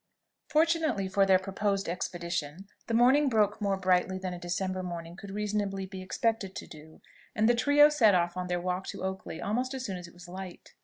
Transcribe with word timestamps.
Fortunately 0.47 1.07
for 1.07 1.27
their 1.27 1.37
proposed 1.37 1.87
expedition, 1.87 2.65
the 2.87 2.93
morning 2.95 3.29
broke 3.29 3.61
more 3.61 3.77
brightly 3.77 4.17
than 4.17 4.33
a 4.33 4.39
December 4.39 4.81
morning 4.81 5.15
could 5.15 5.29
reasonably 5.29 5.85
be 5.85 6.01
expected 6.01 6.55
to 6.55 6.65
do, 6.65 7.01
and 7.35 7.47
the 7.47 7.53
trio 7.53 7.87
set 7.87 8.15
off 8.15 8.35
on 8.35 8.47
their 8.47 8.59
walk 8.59 8.87
to 8.87 9.03
Oakley 9.03 9.39
almost 9.39 9.75
as 9.75 9.85
soon 9.85 9.97
as 9.97 10.07
it 10.07 10.13
was 10.15 10.27
light. 10.27 10.73